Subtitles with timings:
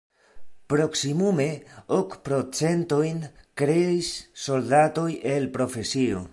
[0.73, 1.45] Proksimume
[1.99, 3.21] ok procentojn
[3.61, 4.13] kreis
[4.47, 6.29] soldatoj el profesio.